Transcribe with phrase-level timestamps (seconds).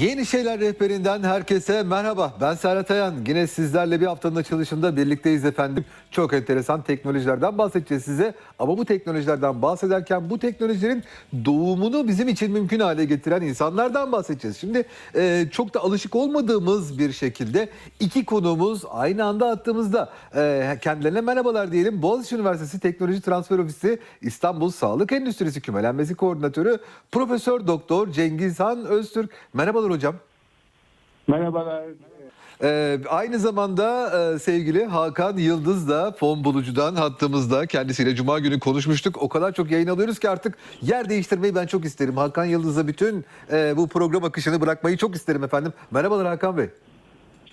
[0.00, 2.34] Yeni Şeyler Rehberinden herkese merhaba.
[2.40, 3.14] Ben Serhat Ayan.
[3.26, 5.84] Yine sizlerle bir haftanın açılışında birlikteyiz efendim.
[6.10, 8.34] Çok enteresan teknolojilerden bahsedeceğiz size.
[8.58, 11.02] Ama bu teknolojilerden bahsederken bu teknolojilerin
[11.44, 14.56] doğumunu bizim için mümkün hale getiren insanlardan bahsedeceğiz.
[14.56, 17.68] Şimdi e, çok da alışık olmadığımız bir şekilde
[18.00, 22.02] iki konuğumuz aynı anda attığımızda e, kendilerine merhabalar diyelim.
[22.02, 26.78] Boğaziçi Üniversitesi Teknoloji Transfer Ofisi İstanbul Sağlık Endüstrisi Kümelenmesi Koordinatörü
[27.12, 29.30] Profesör Doktor Cengizhan Öztürk.
[29.52, 30.14] Merhabalar hocam.
[31.26, 31.84] Merhabalar.
[32.62, 39.22] Ee, aynı zamanda e, sevgili Hakan Yıldız da fon bulucudan hattımızda kendisiyle Cuma günü konuşmuştuk.
[39.22, 42.16] O kadar çok yayın alıyoruz ki artık yer değiştirmeyi ben çok isterim.
[42.16, 45.72] Hakan Yıldız'a bütün e, bu program akışını bırakmayı çok isterim efendim.
[45.90, 46.68] Merhabalar Hakan Bey.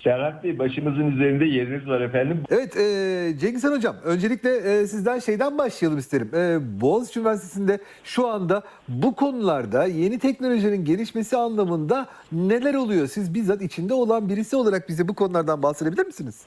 [0.04, 2.42] Serhat Bey başımızın üzerinde yeriniz var efendim.
[2.50, 6.30] Evet e, Cengizhan Hocam öncelikle e, sizden şeyden başlayalım isterim.
[6.34, 13.06] E, Boğaziçi Üniversitesi'nde şu anda bu konularda yeni teknolojilerin gelişmesi anlamında neler oluyor?
[13.06, 16.46] Siz bizzat içinde olan birisi olarak bize bu konulardan bahsedebilir misiniz?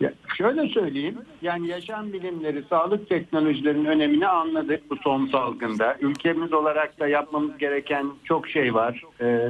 [0.00, 5.96] Ya şöyle söyleyeyim, yani yaşam bilimleri, sağlık teknolojilerinin önemini anladık bu son salgında.
[6.00, 9.02] Ülkemiz olarak da yapmamız gereken çok şey var.
[9.20, 9.48] Ee,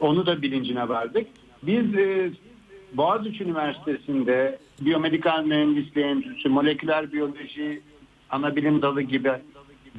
[0.00, 1.26] onu da bilincine vardık.
[1.62, 2.30] Biz e,
[2.92, 7.82] Boğaziçi Üniversitesi'nde biyomedikal mühendisliği enstitüsü, moleküler biyoloji
[8.30, 9.32] ana bilim dalı gibi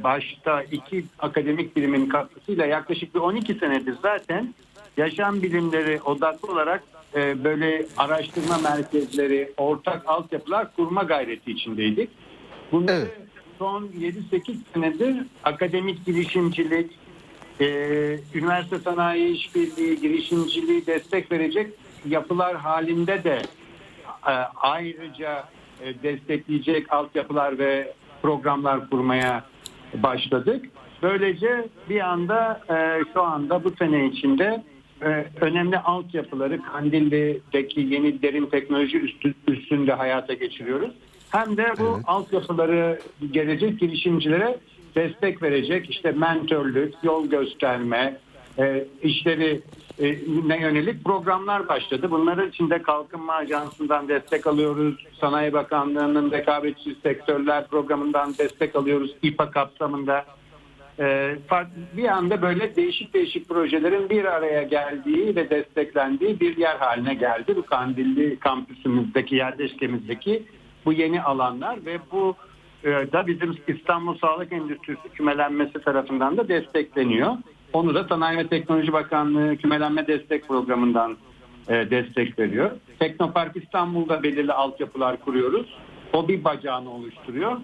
[0.03, 4.53] başta iki akademik birimin katkısıyla yaklaşık bir 12 senedir zaten
[4.97, 6.83] yaşam bilimleri odaklı olarak
[7.15, 12.09] e, böyle araştırma merkezleri, ortak altyapılar kurma gayreti içindeydik.
[12.71, 13.17] Bunları Evet.
[13.59, 16.91] son 7-8 senedir akademik girişimcilik,
[17.59, 17.65] e,
[18.35, 21.73] üniversite sanayi işbirliği, girişimciliği destek verecek
[22.05, 23.41] yapılar halinde de
[24.27, 25.43] e, ayrıca
[25.81, 29.43] e, destekleyecek altyapılar ve programlar kurmaya
[29.93, 30.65] başladık.
[31.01, 34.63] Böylece bir anda e, şu anda bu sene içinde
[35.01, 40.91] e, önemli altyapıları Kandilli'deki yeni derin teknoloji üstü, üstünde hayata geçiriyoruz.
[41.29, 42.03] Hem de bu Evet.
[42.07, 42.99] altyapıları
[43.31, 44.57] gelecek girişimcilere
[44.95, 48.17] destek verecek işte mentörlük, yol gösterme,
[48.59, 49.61] e, işleri
[49.99, 50.17] e,
[50.47, 52.11] ne yönelik programlar başladı.
[52.11, 55.05] Bunların içinde Kalkınma Ajansı'ndan destek alıyoruz.
[55.21, 59.15] Sanayi Bakanlığı'nın rekabetçi sektörler programından destek alıyoruz.
[59.21, 60.25] İPA kapsamında.
[60.99, 61.35] E,
[61.97, 67.55] bir anda böyle değişik değişik projelerin bir araya geldiği ve desteklendiği bir yer haline geldi.
[67.55, 70.43] Bu Kandilli kampüsümüzdeki, yerleşkemizdeki
[70.85, 72.35] bu yeni alanlar ve bu
[72.83, 77.37] da bizim İstanbul Sağlık Endüstrisi kümelenmesi tarafından da destekleniyor.
[77.73, 81.17] Onu da Sanayi ve Teknoloji Bakanlığı kümelenme destek programından
[81.67, 82.71] e, destek veriyor.
[82.99, 85.77] Teknopark İstanbul'da belirli altyapılar kuruyoruz.
[86.13, 87.57] O bir bacağını oluşturuyor.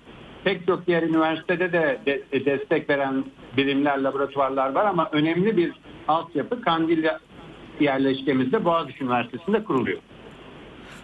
[0.44, 3.26] Pek çok diğer üniversitede de, de destek veren
[3.58, 5.72] birimler, laboratuvarlar var ama önemli bir
[6.08, 7.12] altyapı Kandilli
[7.80, 10.00] yerleşkemizde Boğaziçi Üniversitesi'nde kuruluyor.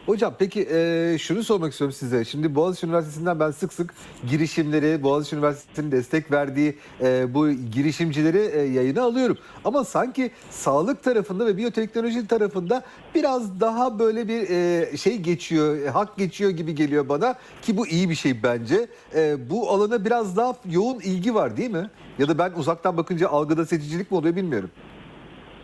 [0.05, 2.25] Hocam peki e, şunu sormak istiyorum size.
[2.25, 3.93] Şimdi Boğaziçi Üniversitesi'nden ben sık sık
[4.29, 9.37] girişimleri, Boğaziçi Üniversitesi'nin destek verdiği e, bu girişimcileri e, yayına alıyorum.
[9.65, 12.83] Ama sanki sağlık tarafında ve biyoteknoloji tarafında
[13.15, 17.35] biraz daha böyle bir e, şey geçiyor, e, hak geçiyor gibi geliyor bana.
[17.61, 18.87] Ki bu iyi bir şey bence.
[19.15, 21.89] E, bu alana biraz daha yoğun ilgi var değil mi?
[22.19, 24.71] Ya da ben uzaktan bakınca algıda seçicilik mi oluyor bilmiyorum.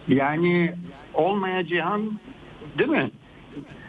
[0.07, 0.75] Yani
[1.13, 2.19] olmaya cihan
[2.77, 3.11] değil mi?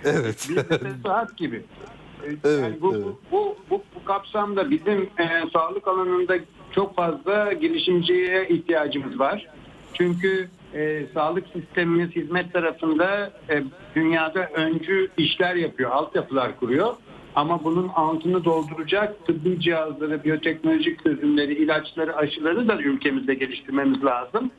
[0.04, 0.48] Evet.
[0.48, 1.56] Bir saat gibi.
[1.56, 3.06] Ee, Evet, yani bu, evet.
[3.32, 6.36] bu, bu, bu kapsamda bizim e, sağlık alanında
[6.72, 9.46] çok fazla girişimciye ihtiyacımız var.
[9.94, 13.62] Çünkü e, sağlık sistemimiz hizmet tarafında e,
[13.94, 16.94] dünyada öncü işler yapıyor, altyapılar kuruyor.
[17.34, 24.50] Ama bunun altını dolduracak tıbbi cihazları, biyoteknolojik çözümleri, ilaçları, aşıları da ülkemizde geliştirmemiz lazım.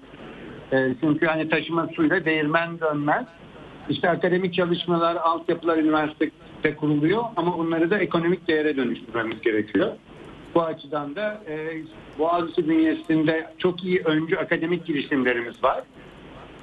[0.71, 3.25] E, çünkü hani taşıma suyla değirmen dönmez.
[3.89, 9.91] İşte akademik çalışmalar, altyapılar üniversitede kuruluyor ama bunları da ekonomik değere dönüştürmemiz gerekiyor.
[10.55, 11.83] Bu açıdan da e,
[12.19, 15.83] Boğaziçi bünyesinde çok iyi öncü akademik girişimlerimiz var.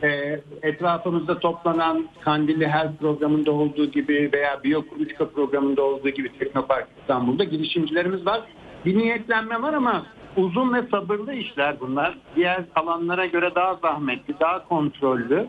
[0.03, 7.45] E, etrafımızda toplanan Kandilli Health programında olduğu gibi veya Biyokuluçka programında olduğu gibi Teknopark İstanbul'da
[7.45, 8.41] girişimcilerimiz var.
[8.85, 10.07] Bir niyetlenme var ama
[10.37, 12.19] uzun ve sabırlı işler bunlar.
[12.37, 15.47] Diğer alanlara göre daha zahmetli, daha kontrollü.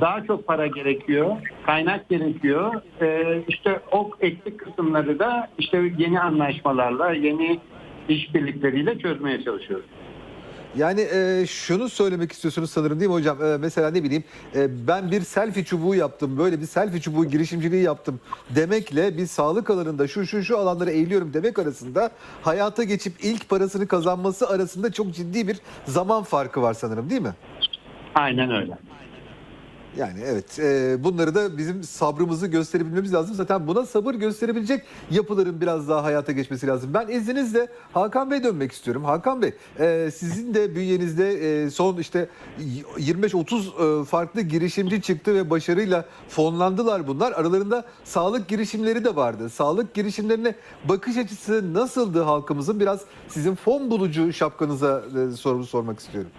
[0.00, 1.36] Daha çok para gerekiyor,
[1.66, 2.82] kaynak gerekiyor.
[3.00, 7.60] Ee, işte o eksik kısımları da işte yeni anlaşmalarla, yeni
[8.08, 9.86] işbirlikleriyle çözmeye çalışıyoruz.
[10.76, 13.44] Yani e, şunu söylemek istiyorsunuz sanırım değil mi hocam?
[13.44, 14.24] E, mesela ne bileyim
[14.54, 19.70] e, ben bir selfie çubuğu yaptım, böyle bir selfie çubuğu girişimciliği yaptım demekle bir sağlık
[19.70, 22.10] alanında şu şu şu alanlara eğiliyorum demek arasında
[22.42, 27.34] hayata geçip ilk parasını kazanması arasında çok ciddi bir zaman farkı var sanırım değil mi?
[28.14, 28.78] Aynen öyle.
[29.96, 33.34] Yani evet e, bunları da bizim sabrımızı gösterebilmemiz lazım.
[33.34, 36.94] Zaten buna sabır gösterebilecek yapıların biraz daha hayata geçmesi lazım.
[36.94, 39.04] Ben izninizle Hakan Bey dönmek istiyorum.
[39.04, 42.28] Hakan Bey e, sizin de bünyenizde e, son işte
[42.58, 47.32] 25-30 e, farklı girişimci çıktı ve başarıyla fonlandılar bunlar.
[47.32, 49.50] Aralarında sağlık girişimleri de vardı.
[49.50, 50.54] Sağlık girişimlerine
[50.84, 52.80] bakış açısı nasıldı halkımızın?
[52.80, 55.02] Biraz sizin fon bulucu şapkanıza
[55.32, 56.30] e, soru sormak istiyorum.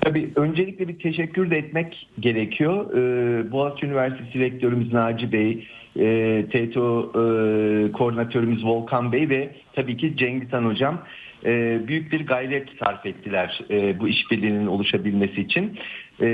[0.00, 2.96] Tabii öncelikle bir teşekkür de etmek gerekiyor.
[2.96, 10.16] Ee, Boğaziçi Üniversitesi Rektörümüz Naci Bey, e, TETO e, Koordinatörümüz Volkan Bey ve tabii ki
[10.16, 11.02] Cengiz Han Hocam
[11.44, 15.78] e, büyük bir gayret sarf ettiler e, bu işbirliğinin oluşabilmesi için.
[16.20, 16.26] E,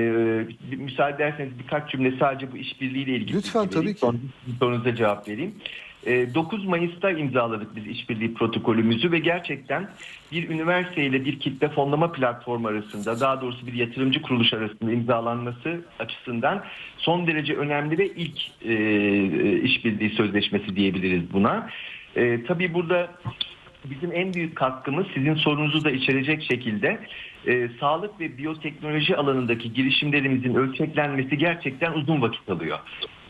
[0.79, 3.37] müsaade ederseniz birkaç cümle sadece bu işbirliğiyle ilgili.
[3.37, 3.81] Lütfen, vereyim.
[3.81, 4.01] tabii ki.
[4.01, 4.17] Sonra
[4.61, 5.55] sorunuza cevap vereyim.
[6.07, 9.89] E, 9 Mayıs'ta imzaladık biz işbirliği protokolümüzü ve gerçekten
[10.33, 15.85] bir üniversite ile bir kitle fonlama platformu arasında daha doğrusu bir yatırımcı kuruluş arasında imzalanması
[15.99, 16.65] açısından
[16.99, 21.71] son derece önemli ve ilk e, işbirliği sözleşmesi diyebiliriz buna.
[22.17, 23.11] E, tabii burada
[23.85, 27.01] bizim en büyük katkımız sizin sorunuzu da içerecek şekilde
[27.47, 32.79] e, sağlık ve biyoteknoloji alanındaki girişimlerimizin ölçeklenmesi gerçekten uzun vakit alıyor.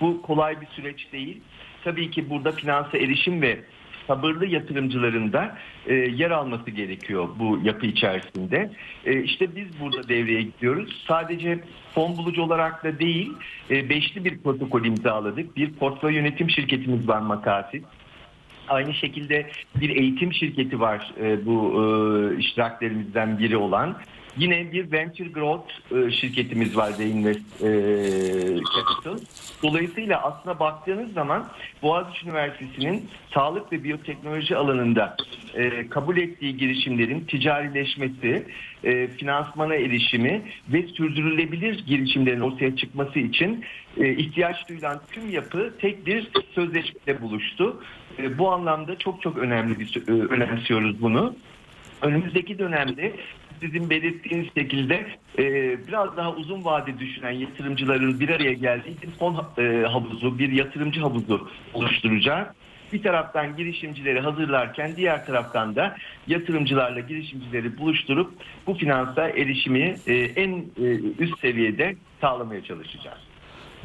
[0.01, 1.41] Bu kolay bir süreç değil.
[1.85, 3.61] Tabii ki burada finansa erişim ve
[4.07, 8.71] sabırlı yatırımcıların da e, yer alması gerekiyor bu yapı içerisinde.
[9.05, 11.05] E, işte biz burada devreye gidiyoruz.
[11.09, 11.61] Sadece
[11.95, 13.33] fon bulucu olarak da değil,
[13.71, 15.57] e, beşli bir protokol imzaladık.
[15.57, 17.85] Bir portföy yönetim şirketimiz var Makasit.
[18.69, 23.97] Aynı şekilde bir eğitim şirketi var e, bu e, iştiraklerimizden biri olan.
[24.39, 27.69] Yine bir Venture Growth e, şirketimiz var The Invest e,
[28.77, 29.19] Capital.
[29.63, 31.49] Dolayısıyla aslına baktığınız zaman
[31.83, 35.17] Boğaziçi Üniversitesi'nin sağlık ve biyoteknoloji alanında
[35.55, 38.47] e, kabul ettiği girişimlerin ticarileşmesi,
[39.17, 43.65] finansmana erişimi ve sürdürülebilir girişimlerin ortaya çıkması için
[43.97, 47.83] ihtiyaç duyulan tüm yapı tek bir sözleşmede buluştu.
[48.39, 51.37] Bu anlamda çok çok önemli bir önemsiyoruz bunu.
[52.03, 53.13] Önümüzdeki dönemde
[53.61, 55.07] sizin belirttiğiniz şekilde
[55.39, 55.43] e,
[55.89, 61.01] biraz daha uzun vade düşünen yatırımcıların bir araya geldiği bir fon e, havuzu, bir yatırımcı
[61.01, 62.49] havuzu oluşturacağız.
[62.93, 65.97] Bir taraftan girişimcileri hazırlarken diğer taraftan da
[66.27, 68.33] yatırımcılarla girişimcileri buluşturup
[68.67, 70.85] bu finansa erişimi e, en e,
[71.19, 73.19] üst seviyede sağlamaya çalışacağız.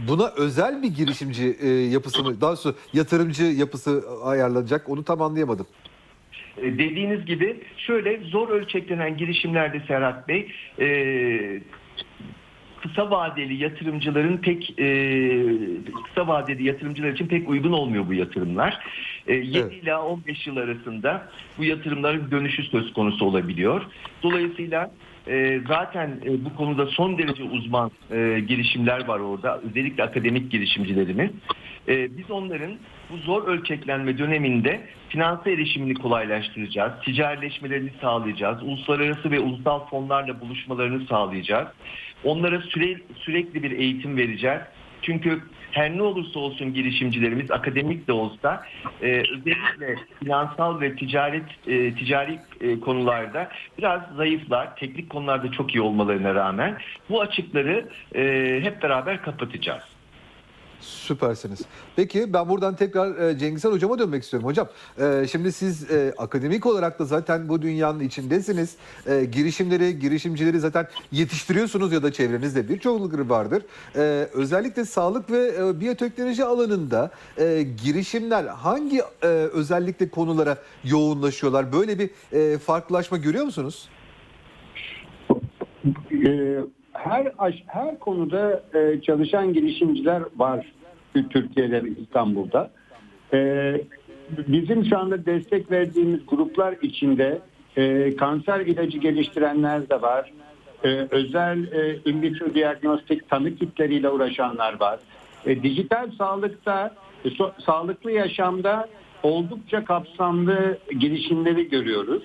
[0.08, 5.68] Buna özel bir girişimci e, yapısı mı, daha doğrusu yatırımcı yapısı ayarlanacak onu tam anlayamadım.
[6.62, 11.62] E, Dediğiniz gibi şöyle zor ölçeklenen girişimlerde Serhat Bey e,
[12.82, 14.88] kısa vadeli yatırımcıların pek e,
[16.08, 18.80] kısa vadeli yatırımcılar için pek uygun olmuyor bu yatırımlar.
[19.28, 19.84] E, 7 Evet.
[19.84, 23.82] ila 15 yıl arasında bu yatırımların dönüşü söz konusu olabiliyor.
[24.24, 24.92] Dolayısıyla
[25.28, 29.62] e, zaten e, bu konuda son derece uzman e, girişimler var orada.
[29.70, 31.32] Özellikle akademik girişimcilerimiz.
[31.88, 32.72] Biz onların
[33.10, 36.92] bu zor ölçeklenme döneminde finansa erişimini kolaylaştıracağız.
[37.06, 38.64] Ticarileşmelerini sağlayacağız.
[38.64, 41.68] Uluslararası ve ulusal fonlarla buluşmalarını sağlayacağız.
[42.24, 44.62] Onlara süre, sürekli bir eğitim vereceğiz.
[45.02, 45.42] Çünkü
[45.72, 48.64] her ne olursa olsun girişimcilerimiz akademik de olsa
[49.02, 54.76] e, özellikle finansal ve ticaret e, ticari e, konularda biraz zayıflar.
[54.76, 56.78] Teknik konularda çok iyi olmalarına rağmen
[57.10, 59.99] bu açıkları e, hep beraber kapatacağız.
[60.82, 61.60] Süpersiniz.
[61.96, 64.48] Peki ben buradan tekrar e, Cengizhan Hocam'a dönmek istiyorum.
[64.50, 64.68] Hocam
[65.00, 68.76] e, şimdi siz e, akademik olarak da zaten bu dünyanın içindesiniz.
[69.32, 73.64] Girişimleri, girişimcileri zaten yetiştiriyorsunuz ya da çevrenizde birçokları vardır.
[73.96, 74.00] E,
[74.34, 77.12] özellikle sağlık ve biyoteknoloji alanında
[77.84, 79.02] girişimler hangi
[79.54, 81.74] özellikle konulara yoğunlaşıyorlar?
[81.74, 82.10] Böyle bir
[82.58, 83.90] farklılaşma görüyor musunuz?
[86.94, 87.32] Her
[87.68, 90.66] her konuda e, çalışan girişimciler var
[91.30, 92.72] Türkiye'de İstanbul'da.
[93.34, 93.82] Ee,
[94.48, 97.40] bizim şu anda destek verdiğimiz gruplar içinde
[97.78, 100.32] e, kanser ilacı geliştirenler de var.
[100.84, 105.00] Ee, özel e, in vitro diagnostik tanı kitleriyle uğraşanlar var.
[105.46, 108.88] E, dijital sağlıkta, e, so- sağlıklı yaşamda
[109.24, 112.24] oldukça kapsamlı girişimleri görüyoruz.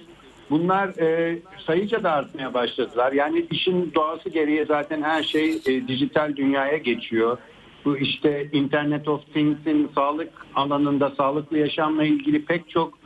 [0.50, 3.12] Bunlar e, sayıca da artmaya başladılar.
[3.12, 7.38] Yani işin doğası gereği zaten her şey e, dijital dünyaya geçiyor.
[7.84, 12.98] Bu işte Internet of Things'in sağlık alanında sağlıklı yaşamla ilgili pek çok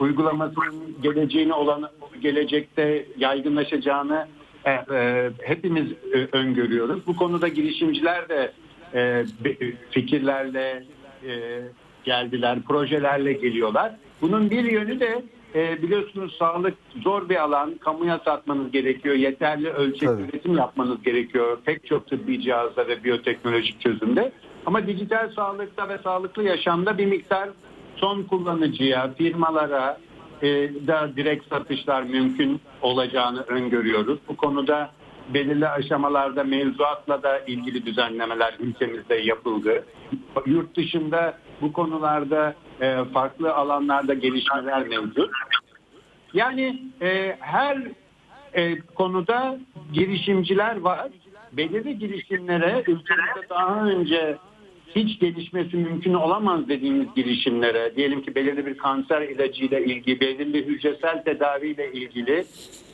[0.00, 1.88] uygulamasının geleceğini olan
[2.20, 4.26] gelecekte yaygınlaşacağını
[4.64, 7.06] e, e, hepimiz e, öngörüyoruz.
[7.06, 8.52] Bu konuda girişimciler de
[8.94, 10.84] e, be- fikirlerle
[11.28, 11.60] e,
[12.04, 13.92] geldiler, projelerle geliyorlar.
[14.22, 15.22] Bunun bir yönü de
[15.54, 17.74] e, biliyorsunuz sağlık zor bir alan.
[17.74, 19.14] Kamuya satmanız gerekiyor.
[19.14, 20.22] Yeterli ölçekli Tabii.
[20.22, 21.58] üretim yapmanız gerekiyor.
[21.64, 24.32] Pek çok tıbbi cihazda ve biyoteknolojik çözümde.
[24.66, 27.48] Ama dijital sağlıkta ve sağlıklı yaşamda bir miktar
[27.96, 29.98] son kullanıcıya, firmalara
[30.42, 30.48] e,
[30.86, 34.18] da direkt satışlar mümkün olacağını öngörüyoruz.
[34.28, 34.90] Bu konuda
[35.34, 39.84] belirli aşamalarda mevzuatla da ilgili düzenlemeler ülkemizde yapıldı.
[40.46, 45.30] Yurt dışında bu konularda e, farklı alanlarda gelişmeler mevcut.
[46.34, 47.78] Yani e, her
[48.54, 49.58] e, konuda
[49.92, 51.08] girişimciler var.
[51.52, 54.36] Belirli girişimlere ülkemizde daha önce
[54.96, 61.22] hiç gelişmesi mümkün olamaz dediğimiz girişimlere, diyelim ki belirli bir kanser ilacıyla ilgili, belirli hücresel
[61.24, 62.44] tedaviyle ilgili,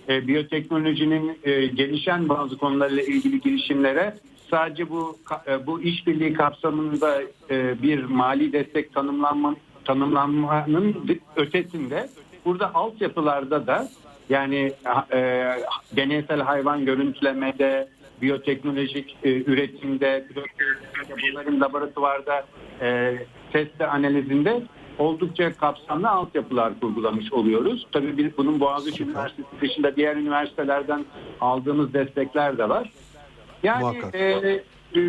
[0.08, 4.14] e, biyoteknolojinin e, gelişen bazı konularla ilgili girişimlere
[4.50, 5.16] sadece bu
[5.48, 12.08] e, bu işbirliği kapsamında e, bir mali destek tanımlanma, tanımlanmanın ötesinde
[12.44, 13.88] burada altyapılarda da
[14.28, 14.72] yani
[15.12, 15.50] e,
[15.96, 17.88] deneysel hayvan görüntülemede,
[18.22, 20.26] biyoteknolojik e, üretimde,
[21.22, 22.46] bunların laboratuvarda
[22.80, 23.18] e,
[23.52, 24.62] test ve analizinde
[24.98, 27.86] oldukça kapsamlı altyapılar kurgulamış oluyoruz.
[27.92, 31.04] Tabii biz bunun Boğaziçi Üniversitesi dışında diğer üniversitelerden
[31.40, 32.92] aldığımız destekler de var.
[33.62, 34.14] Yani Muhakkak.
[34.14, 34.62] e,
[34.96, 35.00] e,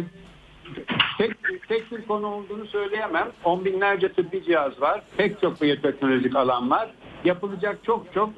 [1.18, 1.32] tek,
[1.68, 3.28] tek bir konu olduğunu söyleyemem.
[3.44, 5.02] On binlerce tıbbi cihaz var.
[5.18, 6.90] Pek çok biyoteknolojik alan var.
[7.26, 8.30] Yapılacak çok çok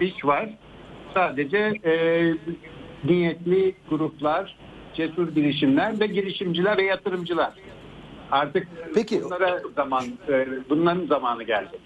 [0.00, 0.48] iş var.
[1.14, 2.24] Sadece e,
[3.04, 4.56] niyetli gruplar,
[4.94, 7.52] cesur girişimler ve girişimciler ve yatırımcılar.
[8.30, 11.78] Artık Peki- bunlara zaman, e, bunların zamanı geldi.